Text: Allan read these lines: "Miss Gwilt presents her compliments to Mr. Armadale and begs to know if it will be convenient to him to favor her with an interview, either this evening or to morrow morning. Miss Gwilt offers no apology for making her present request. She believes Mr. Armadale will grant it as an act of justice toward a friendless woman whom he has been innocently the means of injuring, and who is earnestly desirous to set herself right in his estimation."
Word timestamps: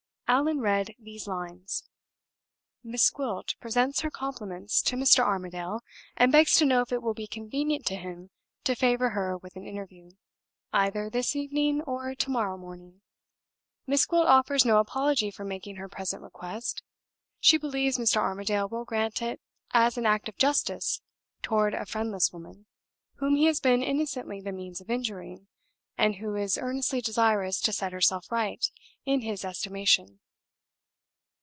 Allan 0.33 0.59
read 0.61 0.95
these 0.97 1.27
lines: 1.27 1.83
"Miss 2.85 3.09
Gwilt 3.09 3.55
presents 3.59 3.99
her 3.99 4.09
compliments 4.09 4.81
to 4.83 4.95
Mr. 4.95 5.19
Armadale 5.19 5.81
and 6.15 6.31
begs 6.31 6.55
to 6.55 6.63
know 6.65 6.79
if 6.79 6.93
it 6.93 7.01
will 7.03 7.13
be 7.13 7.27
convenient 7.27 7.85
to 7.87 7.97
him 7.97 8.29
to 8.63 8.73
favor 8.73 9.09
her 9.09 9.37
with 9.37 9.57
an 9.57 9.67
interview, 9.67 10.11
either 10.71 11.09
this 11.09 11.35
evening 11.35 11.81
or 11.81 12.15
to 12.15 12.29
morrow 12.31 12.55
morning. 12.57 13.01
Miss 13.85 14.05
Gwilt 14.05 14.25
offers 14.27 14.63
no 14.63 14.77
apology 14.77 15.31
for 15.31 15.43
making 15.43 15.75
her 15.75 15.89
present 15.89 16.21
request. 16.23 16.81
She 17.41 17.57
believes 17.57 17.97
Mr. 17.97 18.15
Armadale 18.15 18.69
will 18.69 18.85
grant 18.85 19.21
it 19.21 19.41
as 19.71 19.97
an 19.97 20.05
act 20.05 20.29
of 20.29 20.37
justice 20.37 21.01
toward 21.41 21.73
a 21.73 21.85
friendless 21.85 22.31
woman 22.31 22.67
whom 23.15 23.35
he 23.35 23.47
has 23.47 23.59
been 23.59 23.83
innocently 23.83 24.39
the 24.39 24.53
means 24.53 24.79
of 24.79 24.89
injuring, 24.89 25.47
and 25.97 26.15
who 26.15 26.35
is 26.35 26.57
earnestly 26.57 27.01
desirous 27.01 27.59
to 27.59 27.73
set 27.73 27.91
herself 27.91 28.31
right 28.31 28.65
in 29.05 29.21
his 29.21 29.43
estimation." 29.43 30.19